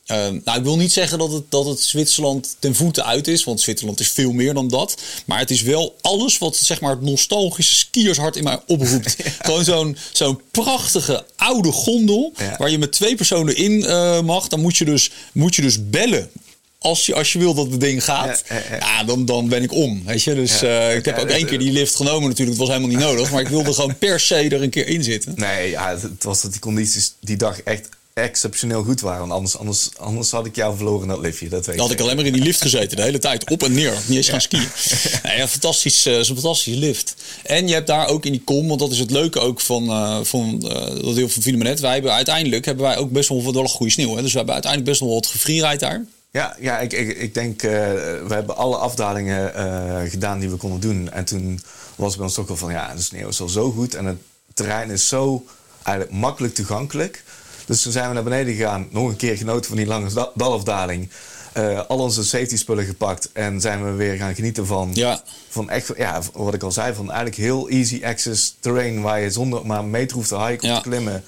Ehm, 0.05 0.39
nou, 0.43 0.57
ik 0.57 0.63
wil 0.63 0.77
niet 0.77 0.91
zeggen 0.91 1.17
dat 1.17 1.31
het, 1.31 1.43
dat 1.49 1.65
het 1.65 1.79
Zwitserland 1.79 2.55
ten 2.59 2.75
voeten 2.75 3.05
uit 3.05 3.27
is, 3.27 3.43
want 3.43 3.61
Zwitserland 3.61 3.99
is 3.99 4.09
veel 4.09 4.31
meer 4.31 4.53
dan 4.53 4.67
dat. 4.67 5.01
Maar 5.25 5.39
het 5.39 5.51
is 5.51 5.61
wel 5.61 5.95
alles 6.01 6.37
wat 6.37 6.55
zeg 6.55 6.81
maar, 6.81 6.91
het 6.91 7.01
nostalgische 7.01 7.75
skiershart 7.75 8.35
in 8.35 8.43
mij 8.43 8.59
oproept. 8.67 9.15
Gewoon 9.45 9.63
zo'n 9.63 9.97
zo'n 10.11 10.41
prachtige 10.51 11.25
oude 11.35 11.71
gondel 11.71 12.33
waar 12.57 12.69
je 12.69 12.77
met 12.77 12.91
twee 12.91 13.15
personen 13.15 13.55
in 13.55 13.71
uh, 13.71 14.21
mag. 14.21 14.47
Dan 14.47 14.61
moet 14.61 14.77
je 14.77 14.85
dus, 14.85 15.11
moet 15.33 15.55
je 15.55 15.61
dus 15.61 15.89
bellen 15.89 16.29
als 16.83 17.05
je, 17.05 17.15
als 17.15 17.33
je 17.33 17.39
wil 17.39 17.53
dat 17.53 17.71
het 17.71 17.79
ding 17.79 18.03
gaat, 18.03 18.43
ja, 18.79 19.03
dan, 19.03 19.25
dan 19.25 19.47
ben 19.47 19.63
ik 19.63 19.71
om. 19.71 20.03
Weet 20.05 20.23
je? 20.23 20.35
Dus 20.35 20.63
uh, 20.63 20.95
ik 20.95 21.05
heb 21.05 21.17
ook 21.17 21.29
één 21.29 21.45
keer 21.45 21.59
die 21.59 21.71
lift 21.71 21.95
genomen 21.95 22.29
natuurlijk. 22.29 22.57
Het 22.57 22.67
was 22.67 22.75
helemaal 22.75 22.97
niet 22.97 23.05
nodig. 23.09 23.31
Maar 23.31 23.41
ik 23.41 23.47
wilde 23.47 23.73
gewoon 23.73 23.97
per 23.97 24.19
se 24.19 24.35
er 24.35 24.61
een 24.61 24.69
keer 24.69 24.87
in 24.87 25.03
zitten. 25.03 25.33
Nee, 25.35 25.69
ja, 25.69 25.89
het 25.89 26.23
was 26.23 26.41
dat 26.41 26.51
die 26.51 26.61
condities 26.61 27.13
die 27.19 27.37
dag 27.37 27.61
echt 27.61 27.89
exceptioneel 28.13 28.83
goed 28.83 29.01
waren. 29.01 29.31
Anders, 29.31 29.57
anders, 29.57 29.89
anders 29.97 30.31
had 30.31 30.45
ik 30.45 30.55
jou 30.55 30.75
verloren 30.75 31.07
dat 31.07 31.19
liftje. 31.19 31.49
Dat 31.49 31.65
weet 31.65 31.79
had 31.79 31.91
ik 31.91 31.99
alleen 31.99 32.15
maar 32.15 32.25
in 32.25 32.33
die 32.33 32.43
lift 32.43 32.61
gezeten 32.61 32.97
de 32.97 33.03
hele 33.03 33.19
tijd. 33.19 33.49
Op 33.49 33.63
en 33.63 33.73
neer. 33.73 33.93
Niet 34.05 34.17
eens 34.17 34.29
gaan 34.29 34.41
skiën. 34.41 34.67
Nee, 35.23 35.41
een, 35.41 35.47
fantastisch, 35.47 36.07
uh, 36.07 36.17
een 36.17 36.25
fantastische 36.25 36.79
lift. 36.79 37.15
En 37.43 37.67
je 37.67 37.73
hebt 37.73 37.87
daar 37.87 38.07
ook 38.07 38.25
in 38.25 38.31
die 38.31 38.41
kom, 38.43 38.67
want 38.67 38.79
dat 38.79 38.91
is 38.91 38.99
het 38.99 39.11
leuke 39.11 39.39
ook 39.39 39.61
van, 39.61 39.83
uh, 39.83 40.19
van 40.23 40.61
uh, 40.63 40.71
dat 41.03 41.15
deel 41.15 41.29
van 41.29 41.41
Filamenet. 41.41 41.79
Wij 41.79 41.93
hebben 41.93 42.13
uiteindelijk 42.13 42.65
hebben 42.65 42.85
wij 42.85 42.97
ook 42.97 43.11
best 43.11 43.29
wel 43.29 43.43
wat 43.43 43.69
goede 43.69 43.91
sneeuw. 43.91 44.15
Hè? 44.15 44.21
Dus 44.21 44.31
we 44.31 44.37
hebben 44.37 44.53
uiteindelijk 44.53 44.91
best 44.91 45.01
wel 45.01 45.13
wat 45.13 45.27
gefreeride 45.27 45.77
daar. 45.77 46.05
Ja, 46.33 46.55
ja 46.59 46.79
ik, 46.79 46.93
ik, 46.93 47.17
ik 47.17 47.33
denk, 47.33 47.61
we 47.61 48.25
hebben 48.27 48.55
alle 48.55 48.77
afdalingen 48.77 49.51
gedaan 50.09 50.39
die 50.39 50.49
we 50.49 50.55
konden 50.55 50.79
doen. 50.79 51.11
En 51.11 51.25
toen 51.25 51.59
was 51.95 52.15
bij 52.15 52.25
ons 52.25 52.33
toch 52.33 52.47
wel 52.47 52.57
van, 52.57 52.71
ja, 52.71 52.95
de 52.95 53.01
sneeuw 53.01 53.27
is 53.27 53.41
al 53.41 53.49
zo 53.49 53.71
goed. 53.71 53.95
En 53.95 54.05
het 54.05 54.17
terrein 54.53 54.89
is 54.89 55.07
zo 55.07 55.45
eigenlijk 55.83 56.11
makkelijk 56.17 56.53
toegankelijk 56.55 57.23
dus 57.65 57.81
toen 57.81 57.91
zijn 57.91 58.07
we 58.07 58.13
naar 58.13 58.23
beneden 58.23 58.53
gegaan, 58.53 58.87
nog 58.89 59.07
een 59.09 59.15
keer 59.15 59.37
genoten 59.37 59.65
van 59.65 59.77
die 59.77 59.85
lange 59.85 60.31
dalafdaling. 60.35 61.09
Uh, 61.57 61.81
al 61.87 61.99
onze 61.99 62.23
safety 62.23 62.57
spullen 62.57 62.85
gepakt 62.85 63.29
en 63.33 63.61
zijn 63.61 63.85
we 63.85 63.91
weer 63.91 64.15
gaan 64.15 64.35
genieten 64.35 64.65
van, 64.65 64.89
ja. 64.93 65.21
van 65.49 65.69
echt, 65.69 65.91
ja, 65.97 66.21
wat 66.33 66.53
ik 66.53 66.63
al 66.63 66.71
zei, 66.71 66.93
van 66.93 67.05
eigenlijk 67.05 67.37
heel 67.37 67.69
easy 67.69 68.01
access 68.03 68.55
terrain 68.59 69.01
waar 69.01 69.19
je 69.19 69.31
zonder 69.31 69.65
maar 69.65 69.79
een 69.79 69.89
meter 69.89 70.15
hoeft 70.15 70.29
te 70.29 70.39
hiken 70.39 70.69
of 70.69 70.81
te 70.81 70.89
klimmen 70.89 71.23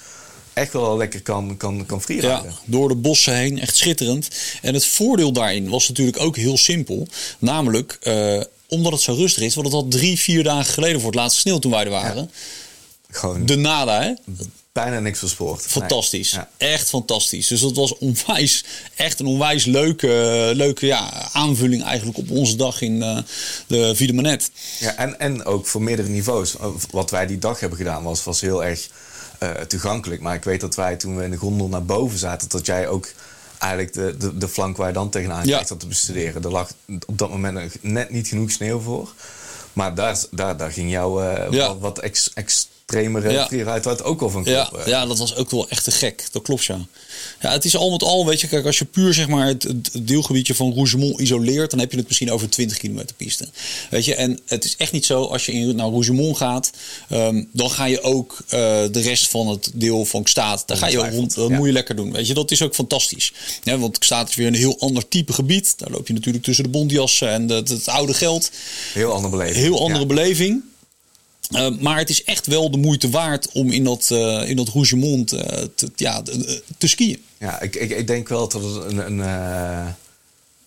echt 0.55 0.73
wel 0.73 0.97
lekker 0.97 1.21
kan, 1.21 1.57
kan, 1.57 1.85
kan 1.85 2.01
freeriden. 2.01 2.29
Ja, 2.29 2.53
door 2.65 2.87
de 2.87 2.95
bossen 2.95 3.35
heen, 3.35 3.59
echt 3.59 3.75
schitterend. 3.75 4.29
En 4.61 4.73
het 4.73 4.85
voordeel 4.85 5.31
daarin 5.31 5.69
was 5.69 5.87
natuurlijk 5.87 6.19
ook 6.19 6.35
heel 6.35 6.57
simpel. 6.57 7.07
Namelijk, 7.39 7.97
uh, 8.03 8.41
omdat 8.67 8.91
het 8.91 9.01
zo 9.01 9.13
rustig 9.13 9.43
is, 9.43 9.55
want 9.55 9.67
het 9.67 9.75
al 9.75 9.87
drie, 9.87 10.19
vier 10.19 10.43
dagen 10.43 10.73
geleden 10.73 10.99
voor 10.99 11.11
het 11.11 11.19
laatste 11.19 11.39
sneeuw 11.39 11.59
toen 11.59 11.71
wij 11.71 11.83
er 11.83 11.89
waren. 11.89 12.31
Gewoon 13.09 13.45
de 13.45 13.55
nada, 13.55 14.01
hè? 14.01 14.13
bijna 14.83 14.99
niks 14.99 15.19
verspoord. 15.19 15.61
Fantastisch. 15.61 16.39
Echt 16.57 16.89
fantastisch. 16.89 17.47
Dus 17.47 17.61
dat 17.61 17.75
was 17.75 17.97
onwijs, 17.97 18.63
echt 18.95 19.19
een 19.19 19.25
onwijs 19.25 19.65
leuke, 19.65 20.51
leuke 20.53 20.85
ja, 20.85 21.29
aanvulling 21.31 21.83
eigenlijk 21.83 22.17
op 22.17 22.31
onze 22.31 22.55
dag 22.55 22.81
in 22.81 22.95
uh, 22.95 23.17
de 23.67 23.95
Wiedemanet. 23.97 24.51
Ja, 24.79 24.95
en, 24.95 25.19
en 25.19 25.45
ook 25.45 25.67
voor 25.67 25.81
meerdere 25.81 26.09
niveaus. 26.09 26.55
Wat 26.91 27.11
wij 27.11 27.27
die 27.27 27.37
dag 27.37 27.59
hebben 27.59 27.77
gedaan 27.77 28.03
was, 28.03 28.23
was 28.23 28.41
heel 28.41 28.63
erg 28.63 28.89
uh, 29.43 29.49
toegankelijk. 29.49 30.21
Maar 30.21 30.35
ik 30.35 30.43
weet 30.43 30.61
dat 30.61 30.75
wij 30.75 30.95
toen 30.95 31.17
we 31.17 31.23
in 31.23 31.31
de 31.31 31.37
gondel 31.37 31.67
naar 31.67 31.85
boven 31.85 32.17
zaten, 32.17 32.49
dat 32.49 32.65
jij 32.65 32.87
ook 32.87 33.07
eigenlijk 33.57 33.93
de, 33.93 34.17
de, 34.17 34.37
de 34.37 34.47
flank 34.47 34.77
waar 34.77 34.87
je 34.87 34.93
dan 34.93 35.09
tegenaan 35.09 35.45
ja. 35.45 35.65
zat 35.65 35.79
te 35.79 35.87
bestuderen. 35.87 36.43
Er 36.43 36.51
lag 36.51 36.71
op 37.05 37.17
dat 37.17 37.29
moment 37.29 37.77
net 37.81 38.09
niet 38.09 38.27
genoeg 38.27 38.51
sneeuw 38.51 38.79
voor. 38.79 39.13
Maar 39.73 39.95
daar, 39.95 40.17
daar, 40.31 40.57
daar 40.57 40.71
ging 40.71 40.91
jou 40.91 41.23
uh, 41.23 41.51
ja. 41.51 41.67
wat, 41.67 41.79
wat 41.79 41.99
ex, 41.99 42.33
ex, 42.33 42.69
extremere 42.85 43.31
ja. 43.31 43.45
freeride 43.45 44.03
ook 44.03 44.21
al 44.21 44.29
van 44.29 44.43
Ja, 44.45 44.71
ja, 44.85 45.05
dat 45.05 45.17
was 45.17 45.35
ook 45.35 45.51
wel 45.51 45.69
echt 45.69 45.83
te 45.83 45.91
gek. 45.91 46.23
Dat 46.31 46.41
klopt, 46.41 46.65
ja. 46.65 46.79
Ja, 47.41 47.51
het 47.51 47.65
is 47.65 47.75
al 47.75 47.91
met 47.91 48.03
al, 48.03 48.25
weet 48.25 48.41
je, 48.41 48.47
kijk, 48.47 48.65
als 48.65 48.77
je 48.77 48.85
puur 48.85 49.13
zeg 49.13 49.27
maar 49.27 49.47
het, 49.47 49.89
deelgebiedje 49.99 50.55
van 50.55 50.73
Rougemont 50.73 51.19
isoleert, 51.19 51.69
dan 51.69 51.79
heb 51.79 51.91
je 51.91 51.97
het 51.97 52.07
misschien 52.07 52.31
over 52.31 52.49
20 52.49 52.77
kilometer 52.77 53.15
piste. 53.15 53.47
Weet 53.89 54.05
je, 54.05 54.15
en 54.15 54.39
het 54.45 54.63
is 54.63 54.75
echt 54.77 54.91
niet 54.91 55.05
zo, 55.05 55.23
als 55.23 55.45
je 55.45 55.51
in, 55.51 55.75
naar 55.75 55.87
Rougemont 55.87 56.37
gaat, 56.37 56.71
ehm, 57.09 57.43
dan 57.51 57.69
ga 57.69 57.85
je 57.85 58.01
ook 58.01 58.37
uh, 58.45 58.49
de 58.91 59.01
rest 59.01 59.27
van 59.27 59.47
het 59.47 59.71
deel 59.73 60.05
van 60.05 60.23
Kstaat, 60.23 60.63
daar 60.65 60.77
ga 60.77 60.87
je 60.87 61.09
rond, 61.09 61.35
dat 61.35 61.49
moet 61.49 61.65
je 61.65 61.73
lekker 61.73 61.95
doen. 61.95 62.11
Weet 62.11 62.27
je, 62.27 62.33
dat 62.33 62.51
is 62.51 62.61
ook 62.61 62.75
fantastisch. 62.75 63.33
Ja, 63.63 63.77
want 63.77 63.97
Kstaat 63.97 64.29
is 64.29 64.35
weer 64.35 64.47
een 64.47 64.55
heel 64.55 64.79
ander 64.79 65.07
type 65.07 65.33
gebied. 65.33 65.73
Daar 65.77 65.91
loop 65.91 66.07
je 66.07 66.13
natuurlijk 66.13 66.43
tussen 66.43 66.63
de 66.63 66.69
bondjassen 66.69 67.29
en 67.29 67.49
het 67.49 67.87
oude 67.87 68.13
geld. 68.13 68.51
Heel 68.93 69.11
andere 69.11 69.29
beleving. 69.29 69.55
Heel 69.55 69.81
andere 69.81 70.05
beleving. 70.05 70.63
Uh, 71.51 71.67
maar 71.79 71.97
het 71.97 72.09
is 72.09 72.23
echt 72.23 72.47
wel 72.47 72.71
de 72.71 72.77
moeite 72.77 73.09
waard 73.09 73.51
om 73.51 73.71
in 73.71 73.83
dat, 73.83 74.09
uh, 74.11 74.49
in 74.49 74.55
dat 74.55 74.69
Rougemont 74.69 75.33
uh, 75.33 75.41
te, 75.75 75.91
ja, 75.95 76.21
te 76.77 76.87
skiën. 76.87 77.23
Ja, 77.39 77.61
ik, 77.61 77.75
ik, 77.75 77.89
ik 77.89 78.07
denk 78.07 78.27
wel 78.27 78.47
dat 78.47 78.61
het 78.63 78.91
een, 78.91 79.19
een 79.19 79.95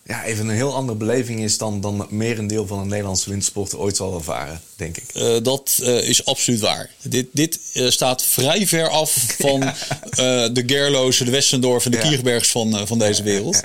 ja, 0.08 0.24
even 0.24 0.48
een 0.48 0.54
heel 0.54 0.74
andere 0.74 0.98
beleving 0.98 1.40
is 1.40 1.58
dan, 1.58 1.80
dan 1.80 2.00
het 2.00 2.10
merendeel 2.10 2.66
van 2.66 2.78
een 2.78 2.88
Nederlandse 2.88 3.30
wintersport 3.30 3.76
ooit 3.76 3.96
zal 3.96 4.14
ervaren, 4.14 4.60
denk 4.76 4.96
ik. 4.96 5.04
Uh, 5.14 5.36
dat 5.42 5.78
uh, 5.82 6.08
is 6.08 6.24
absoluut 6.24 6.60
waar. 6.60 6.90
Dit, 7.02 7.26
dit 7.32 7.58
uh, 7.74 7.90
staat 7.90 8.22
vrij 8.22 8.66
ver 8.66 8.88
af 8.88 9.12
van 9.38 9.60
ja. 9.60 10.48
de 10.48 10.62
Gerlo's, 10.66 11.18
de 11.18 11.30
Westendorf 11.30 11.84
en 11.84 11.90
de 11.90 11.96
ja. 11.96 12.08
Kierbergs 12.08 12.50
van, 12.50 12.86
van 12.86 12.98
deze 12.98 13.22
wereld. 13.22 13.62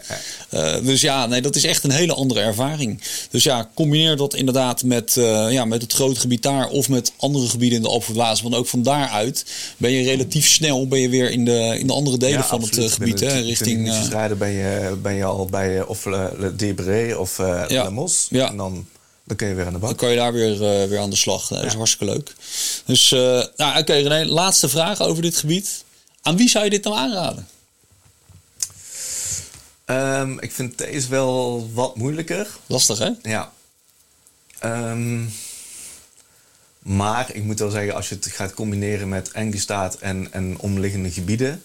dus 0.83 1.01
ja, 1.01 1.25
nee, 1.25 1.41
dat 1.41 1.55
is 1.55 1.63
echt 1.63 1.83
een 1.83 1.91
hele 1.91 2.13
andere 2.13 2.39
ervaring. 2.39 3.01
Dus 3.29 3.43
ja, 3.43 3.69
combineer 3.73 4.15
dat 4.15 4.33
inderdaad 4.35 4.83
met, 4.83 5.13
ja, 5.49 5.65
met 5.65 5.81
het 5.81 5.93
grote 5.93 6.19
gebied 6.19 6.41
daar 6.41 6.67
of 6.67 6.89
met 6.89 7.11
andere 7.17 7.49
gebieden 7.49 7.77
in 7.77 7.83
de 7.83 7.89
Alpenvlazen. 7.89 8.43
Want 8.43 8.55
ook 8.55 8.67
van 8.67 8.83
daaruit 8.83 9.45
ben 9.77 9.91
je 9.91 10.03
relatief 10.03 10.47
snel 10.47 10.87
ben 10.87 10.99
je 10.99 11.09
weer 11.09 11.31
in 11.31 11.45
de, 11.45 11.75
in 11.79 11.87
de 11.87 11.93
andere 11.93 12.17
delen 12.17 12.43
van 12.43 12.61
het 12.61 12.91
gebied. 12.93 13.19
Hè, 13.19 13.39
richting. 13.39 14.07
rijden 14.09 14.37
ben 14.37 14.51
je, 14.51 14.97
ben 15.01 15.13
je 15.13 15.23
al 15.23 15.45
bij 15.45 15.83
of 15.83 16.05
Le 16.37 16.55
Debré 16.55 17.17
of 17.17 17.39
uh, 17.39 17.63
ja. 17.67 17.83
Lemos. 17.83 18.27
Ja. 18.29 18.47
En 18.47 18.57
dan, 18.57 18.87
dan 19.23 19.37
kun 19.37 19.47
je 19.47 19.53
weer 19.53 19.65
aan 19.65 19.73
de 19.73 19.79
bak. 19.79 19.89
Dan 19.89 19.97
kan 19.97 20.09
je 20.09 20.15
daar 20.15 20.33
weer, 20.33 20.53
uh, 20.53 20.89
weer 20.89 20.99
aan 20.99 21.09
de 21.09 21.15
slag. 21.15 21.47
Dat 21.47 21.63
is 21.63 21.73
hartstikke 21.73 22.13
leuk. 22.13 22.35
Dus, 22.85 23.11
uh, 23.11 23.19
nou, 23.19 23.69
oké 23.69 23.79
okay, 23.79 24.03
René, 24.03 24.25
laatste 24.25 24.69
vraag 24.69 25.01
over 25.01 25.21
dit 25.21 25.37
gebied. 25.37 25.83
Aan 26.21 26.37
wie 26.37 26.49
zou 26.49 26.63
je 26.63 26.69
dit 26.69 26.83
nou 26.83 26.95
aanraden? 26.95 27.47
Um, 29.85 30.39
ik 30.39 30.51
vind 30.51 30.77
deze 30.77 31.09
wel 31.09 31.69
wat 31.73 31.95
moeilijker. 31.95 32.47
Lastig, 32.65 32.97
hè? 32.97 33.09
Ja. 33.21 33.51
Um, 34.63 35.33
maar 36.79 37.35
ik 37.35 37.43
moet 37.43 37.59
wel 37.59 37.69
zeggen, 37.69 37.95
als 37.95 38.09
je 38.09 38.15
het 38.15 38.27
gaat 38.27 38.53
combineren 38.53 39.09
met 39.09 39.31
Engestaat 39.31 39.95
en, 39.95 40.27
en 40.31 40.59
omliggende 40.59 41.11
gebieden, 41.11 41.63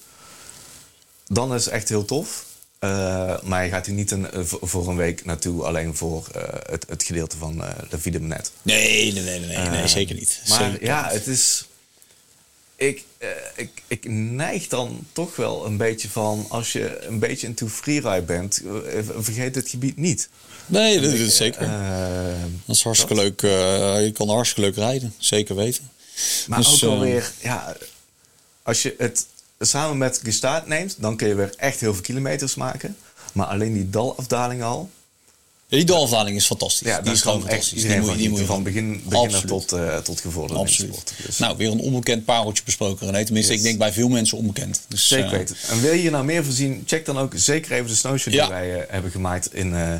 dan 1.27 1.55
is 1.55 1.65
het 1.65 1.75
echt 1.75 1.89
heel 1.89 2.05
tof. 2.05 2.45
Uh, 2.81 3.41
maar 3.43 3.65
je 3.65 3.71
gaat 3.71 3.87
hier 3.87 3.95
niet 3.95 4.11
een, 4.11 4.27
voor 4.45 4.89
een 4.89 4.97
week 4.97 5.25
naartoe 5.25 5.65
alleen 5.65 5.97
voor 5.97 6.29
uh, 6.37 6.43
het, 6.71 6.87
het, 6.89 7.03
gedeelte 7.03 7.37
van 7.37 7.57
uh, 7.57 7.69
de 7.91 7.99
Vida 7.99 8.19
Net. 8.19 8.53
Nee, 8.63 9.13
nee, 9.13 9.23
nee, 9.23 9.41
nee, 9.41 9.69
nee, 9.69 9.89
zeker 9.89 10.15
niet. 10.15 10.43
Maar 10.49 10.59
zeker 10.59 10.85
ja, 10.85 11.03
niet. 11.03 11.13
het 11.13 11.27
is. 11.27 11.67
Ik, 12.77 13.05
ik, 13.57 13.83
ik 13.87 14.09
neig 14.11 14.69
dan 14.69 15.07
toch 15.13 15.37
wel 15.37 15.67
een 15.67 15.77
beetje 15.77 16.09
van. 16.09 16.47
Als 16.49 16.73
je 16.73 17.07
een 17.07 17.19
beetje 17.19 17.47
into 17.47 17.69
freeride 17.69 18.23
bent, 18.23 18.63
vergeet 19.19 19.55
het 19.55 19.69
gebied 19.69 19.97
niet. 19.97 20.29
Nee, 20.67 21.01
dat 21.01 21.13
is 21.13 21.37
zeker. 21.37 21.69
dat 22.67 22.77
is 22.77 22.83
hartstikke 22.83 23.15
dat? 23.15 23.23
leuk. 23.23 23.41
je 24.05 24.13
kan 24.13 24.29
hartstikke 24.29 24.69
leuk 24.69 24.77
rijden, 24.77 25.15
zeker 25.19 25.55
weten. 25.55 25.91
Maar 26.47 26.59
dus, 26.59 26.85
ook 26.85 26.91
alweer, 26.91 27.33
ja, 27.43 27.77
als 28.63 28.83
je 28.83 28.95
het 28.99 29.27
samen 29.59 29.99
met 29.99 30.21
gestaat 30.23 30.67
neemt, 30.67 30.97
dan 30.99 31.17
kun 31.17 31.29
je 31.29 31.35
weer 31.35 31.55
echt 31.57 31.81
heel 31.81 31.95
veel 31.95 32.03
kilometers 32.03 32.55
maken. 32.55 32.97
Maar 33.33 33.47
alleen 33.47 33.73
die 33.73 33.91
dalafdaling 33.91 34.63
al. 34.63 34.91
Ja, 35.67 35.77
die 35.77 35.87
dalafdaling 35.87 36.37
is 36.37 36.47
fantastisch. 36.47 36.89
Ja, 36.89 37.01
die 37.01 37.13
is 37.13 37.21
gewoon 37.21 37.41
fantastisch. 37.41 37.83
Die 37.83 38.01
moet, 38.01 38.17
die 38.17 38.29
moet 38.29 38.39
je 38.39 38.45
van 38.45 38.63
begin, 38.63 39.03
beginner 39.05 39.47
tot, 39.47 39.73
uh, 39.73 39.97
tot 39.97 40.21
gevorderde 40.21 40.63
Absoluut. 40.63 41.15
Dus. 41.27 41.39
Nou, 41.39 41.57
weer 41.57 41.71
een 41.71 41.81
onbekend 41.81 42.25
pareltje 42.25 42.63
besproken, 42.65 43.07
René. 43.07 43.25
Tenminste, 43.25 43.53
yes. 43.53 43.61
ik 43.61 43.67
denk 43.67 43.79
bij 43.79 43.93
veel 43.93 44.09
mensen 44.09 44.39
onbekend. 44.39 44.81
Dus, 44.89 45.09
zeker 45.09 45.25
uh, 45.25 45.31
weten. 45.31 45.57
En 45.69 45.81
wil 45.81 45.93
je 45.93 46.01
hier 46.01 46.11
nou 46.11 46.25
meer 46.25 46.45
voorzien, 46.45 46.83
check 46.87 47.07
dan 47.07 47.19
ook 47.19 47.33
zeker 47.37 47.73
even 47.73 47.87
de 47.87 47.95
snowshow 47.95 48.33
ja. 48.33 48.45
die 48.45 48.55
wij 48.55 48.77
uh, 48.77 48.83
hebben 48.89 49.11
gemaakt 49.11 49.55
in 49.55 49.73
uh, 49.73 49.95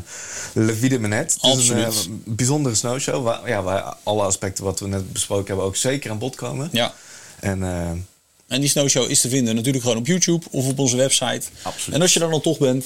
Le 0.53 0.75
Vide 0.75 0.99
Menet. 0.99 1.37
Het 1.41 1.57
is 1.57 1.69
een 1.69 2.23
bijzondere 2.25 2.75
snowshow, 2.75 3.23
waar, 3.23 3.47
ja, 3.49 3.63
waar 3.63 3.95
alle 4.03 4.23
aspecten 4.23 4.63
wat 4.63 4.79
we 4.79 4.87
net 4.87 5.13
besproken 5.13 5.47
hebben 5.47 5.65
ook 5.65 5.75
zeker 5.75 6.11
aan 6.11 6.17
bod 6.17 6.35
komen. 6.35 6.69
Ja. 6.71 6.93
En 7.39 7.63
en 8.49 8.61
die 8.61 8.69
snowshow 8.69 9.09
is 9.09 9.21
te 9.21 9.29
vinden 9.29 9.55
natuurlijk 9.55 9.83
gewoon 9.83 9.99
op 9.99 10.07
YouTube 10.07 10.45
of 10.51 10.67
op 10.67 10.79
onze 10.79 10.95
website. 10.95 11.41
Absoluut. 11.61 11.95
En 11.95 12.01
als 12.01 12.13
je 12.13 12.19
daar 12.19 12.29
dan 12.29 12.41
toch 12.41 12.57
bent, 12.57 12.85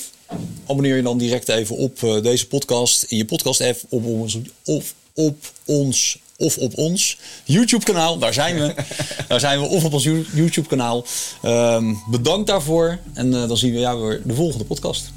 abonneer 0.67 0.95
je 0.95 1.01
dan 1.01 1.17
direct 1.17 1.49
even 1.49 1.75
op 1.75 2.01
uh, 2.01 2.21
deze 2.21 2.47
podcast 2.47 3.03
in 3.03 3.17
je 3.17 3.25
podcast-app 3.25 3.79
op 3.89 4.05
ons, 4.05 4.37
of 4.63 4.93
op 5.13 5.37
ons 5.65 6.17
of 6.37 6.57
op 6.57 6.77
ons 6.77 7.17
YouTube-kanaal. 7.43 8.17
Daar 8.17 8.33
zijn 8.33 8.55
we. 8.55 8.73
daar 9.27 9.39
zijn 9.39 9.59
we 9.59 9.67
of 9.67 9.83
op 9.83 9.93
ons 9.93 10.03
YouTube-kanaal. 10.33 11.05
Um, 11.45 12.03
bedankt 12.09 12.47
daarvoor. 12.47 12.99
En 13.13 13.27
uh, 13.27 13.47
dan 13.47 13.57
zien 13.57 13.73
we 13.73 13.79
jou 13.79 14.07
weer 14.07 14.21
de 14.25 14.33
volgende 14.33 14.65
podcast. 14.65 15.12